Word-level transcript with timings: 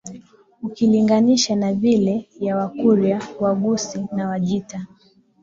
ukilinganisha 0.63 1.55
na 1.55 1.71
ile 1.71 2.29
ya 2.39 2.57
Wakurya 2.57 3.21
Waghusii 3.39 4.05
na 4.15 4.27
Wajita 4.29 4.85